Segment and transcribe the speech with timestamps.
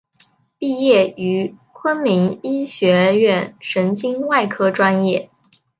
[0.57, 5.29] 毕业于昆明医学院神经外科专业。